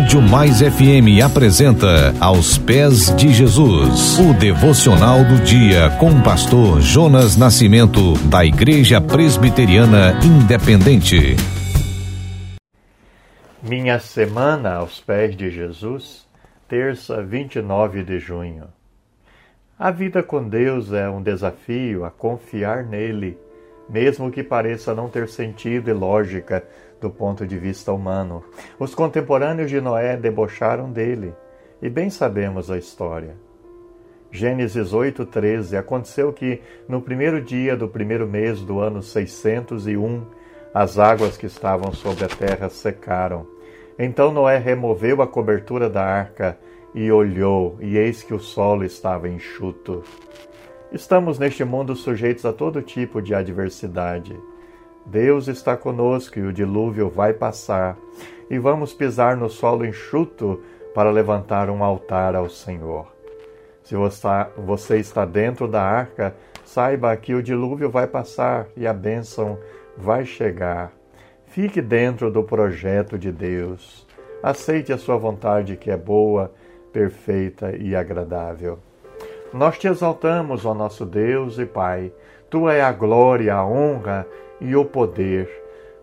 Rádio 0.00 0.22
Mais 0.22 0.60
FM 0.62 1.22
apresenta 1.22 2.14
Aos 2.18 2.56
Pés 2.56 3.14
de 3.16 3.34
Jesus, 3.34 4.18
o 4.18 4.32
devocional 4.32 5.22
do 5.24 5.44
dia 5.44 5.90
com 5.98 6.08
o 6.08 6.22
pastor 6.22 6.80
Jonas 6.80 7.36
Nascimento, 7.36 8.14
da 8.30 8.42
Igreja 8.42 8.98
Presbiteriana 8.98 10.18
Independente. 10.24 11.36
Minha 13.62 13.98
semana 13.98 14.76
aos 14.76 15.02
pés 15.02 15.36
de 15.36 15.50
Jesus, 15.50 16.26
terça 16.66 17.22
29 17.22 18.02
de 18.02 18.18
junho. 18.18 18.68
A 19.78 19.90
vida 19.90 20.22
com 20.22 20.48
Deus 20.48 20.94
é 20.94 21.10
um 21.10 21.22
desafio 21.22 22.06
a 22.06 22.10
confiar 22.10 22.84
nele, 22.84 23.36
mesmo 23.90 24.30
que 24.30 24.42
pareça 24.42 24.94
não 24.94 25.08
ter 25.08 25.28
sentido 25.28 25.90
e 25.90 25.92
lógica 25.92 26.64
do 27.00 27.10
ponto 27.10 27.46
de 27.46 27.58
vista 27.58 27.92
humano. 27.92 28.44
Os 28.78 28.94
contemporâneos 28.94 29.68
de 29.68 29.80
Noé 29.80 30.16
debocharam 30.16 30.90
dele, 30.90 31.34
e 31.82 31.90
bem 31.90 32.08
sabemos 32.08 32.70
a 32.70 32.78
história. 32.78 33.34
Gênesis 34.30 34.92
8:13 34.92 35.76
Aconteceu 35.76 36.32
que 36.32 36.62
no 36.88 37.02
primeiro 37.02 37.42
dia 37.42 37.76
do 37.76 37.88
primeiro 37.88 38.28
mês 38.28 38.60
do 38.60 38.78
ano 38.78 39.02
601 39.02 40.24
as 40.72 41.00
águas 41.00 41.36
que 41.36 41.46
estavam 41.46 41.92
sobre 41.92 42.24
a 42.24 42.28
terra 42.28 42.68
secaram. 42.68 43.44
Então 43.98 44.30
Noé 44.30 44.56
removeu 44.56 45.20
a 45.20 45.26
cobertura 45.26 45.90
da 45.90 46.04
arca 46.04 46.56
e 46.94 47.10
olhou, 47.10 47.76
e 47.80 47.96
eis 47.96 48.22
que 48.22 48.32
o 48.32 48.38
solo 48.38 48.84
estava 48.84 49.28
enxuto. 49.28 50.04
Estamos 50.92 51.38
neste 51.38 51.64
mundo 51.64 51.94
sujeitos 51.94 52.44
a 52.44 52.52
todo 52.52 52.82
tipo 52.82 53.22
de 53.22 53.32
adversidade. 53.32 54.36
Deus 55.06 55.46
está 55.46 55.76
conosco 55.76 56.36
e 56.38 56.42
o 56.42 56.52
dilúvio 56.52 57.08
vai 57.08 57.32
passar, 57.32 57.96
e 58.50 58.58
vamos 58.58 58.92
pisar 58.92 59.36
no 59.36 59.48
solo 59.48 59.86
enxuto 59.86 60.60
para 60.92 61.12
levantar 61.12 61.70
um 61.70 61.84
altar 61.84 62.34
ao 62.34 62.50
Senhor. 62.50 63.06
Se 63.84 63.94
você 64.56 64.98
está 64.98 65.24
dentro 65.24 65.68
da 65.68 65.80
arca, 65.80 66.34
saiba 66.64 67.16
que 67.16 67.34
o 67.34 67.42
dilúvio 67.42 67.88
vai 67.88 68.08
passar 68.08 68.66
e 68.76 68.84
a 68.84 68.92
bênção 68.92 69.58
vai 69.96 70.24
chegar. 70.24 70.92
Fique 71.46 71.80
dentro 71.80 72.32
do 72.32 72.42
projeto 72.42 73.16
de 73.16 73.30
Deus. 73.30 74.06
Aceite 74.42 74.92
a 74.92 74.98
sua 74.98 75.16
vontade 75.16 75.76
que 75.76 75.90
é 75.90 75.96
boa, 75.96 76.52
perfeita 76.92 77.76
e 77.76 77.94
agradável. 77.94 78.78
Nós 79.52 79.78
te 79.78 79.88
exaltamos, 79.88 80.64
ó 80.64 80.72
nosso 80.72 81.04
Deus 81.04 81.58
e 81.58 81.66
Pai. 81.66 82.12
Tua 82.48 82.72
é 82.74 82.82
a 82.82 82.92
glória, 82.92 83.54
a 83.54 83.66
honra 83.66 84.24
e 84.60 84.76
o 84.76 84.84
poder. 84.84 85.48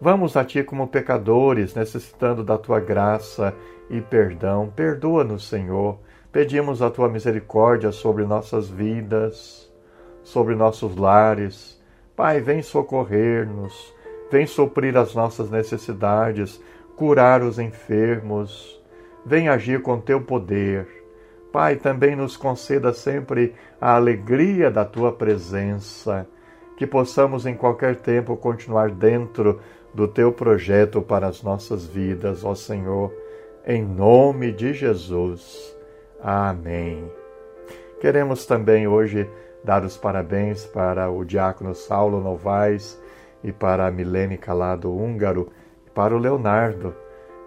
Vamos 0.00 0.36
a 0.36 0.44
Ti 0.44 0.62
como 0.62 0.86
pecadores, 0.86 1.74
necessitando 1.74 2.44
da 2.44 2.56
Tua 2.56 2.78
graça 2.78 3.52
e 3.90 4.00
perdão. 4.00 4.72
Perdoa-nos, 4.74 5.48
Senhor. 5.48 5.98
Pedimos 6.30 6.80
a 6.80 6.88
Tua 6.88 7.08
misericórdia 7.08 7.90
sobre 7.90 8.24
nossas 8.24 8.68
vidas, 8.68 9.68
sobre 10.22 10.54
nossos 10.54 10.96
lares. 10.96 11.80
Pai, 12.14 12.40
vem 12.40 12.62
socorrer-nos, 12.62 13.92
vem 14.30 14.46
suprir 14.46 14.96
as 14.96 15.16
nossas 15.16 15.50
necessidades, 15.50 16.62
curar 16.94 17.42
os 17.42 17.58
enfermos. 17.58 18.80
Vem 19.26 19.48
agir 19.48 19.82
com 19.82 20.00
Teu 20.00 20.20
poder. 20.20 21.01
Pai, 21.52 21.76
também 21.76 22.16
nos 22.16 22.34
conceda 22.34 22.94
sempre 22.94 23.54
a 23.78 23.94
alegria 23.94 24.70
da 24.70 24.86
Tua 24.86 25.12
presença 25.12 26.26
que 26.78 26.86
possamos 26.86 27.44
em 27.44 27.54
qualquer 27.54 27.96
tempo 27.96 28.36
continuar 28.36 28.90
dentro 28.90 29.60
do 29.92 30.08
teu 30.08 30.32
projeto 30.32 31.02
para 31.02 31.26
as 31.26 31.42
nossas 31.42 31.86
vidas, 31.86 32.42
ó 32.42 32.54
Senhor, 32.54 33.12
em 33.66 33.84
nome 33.84 34.50
de 34.50 34.72
Jesus. 34.72 35.76
Amém. 36.20 37.08
Queremos 38.00 38.46
também 38.46 38.88
hoje 38.88 39.28
dar 39.62 39.84
os 39.84 39.96
parabéns 39.96 40.64
para 40.64 41.10
o 41.10 41.22
diácono 41.22 41.74
Saulo 41.74 42.20
Novaes 42.20 43.00
e 43.44 43.52
para 43.52 43.86
a 43.86 43.90
Milene 43.90 44.38
Calado 44.38 44.90
Húngaro, 44.90 45.50
e 45.86 45.90
para 45.90 46.16
o 46.16 46.18
Leonardo 46.18 46.94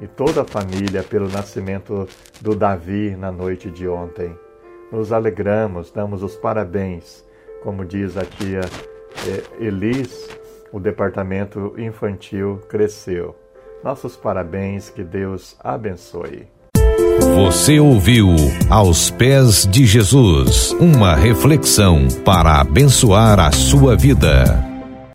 e 0.00 0.06
toda 0.06 0.42
a 0.42 0.44
família 0.44 1.02
pelo 1.02 1.28
nascimento 1.28 2.08
do 2.40 2.54
Davi 2.54 3.16
na 3.16 3.30
noite 3.30 3.70
de 3.70 3.86
ontem. 3.86 4.34
Nos 4.90 5.12
alegramos, 5.12 5.90
damos 5.90 6.22
os 6.22 6.36
parabéns, 6.36 7.24
como 7.62 7.84
diz 7.84 8.16
a 8.16 8.24
tia 8.24 8.60
é, 9.26 9.64
Elis, 9.64 10.28
o 10.72 10.80
departamento 10.80 11.74
infantil 11.78 12.60
cresceu. 12.68 13.36
Nossos 13.84 14.16
parabéns, 14.16 14.90
que 14.90 15.02
Deus 15.02 15.56
abençoe. 15.60 16.48
Você 17.36 17.78
ouviu 17.78 18.28
Aos 18.68 19.10
Pés 19.10 19.66
de 19.66 19.86
Jesus 19.86 20.72
uma 20.80 21.14
reflexão 21.14 22.06
para 22.24 22.60
abençoar 22.60 23.38
a 23.40 23.52
sua 23.52 23.96
vida. 23.96 24.69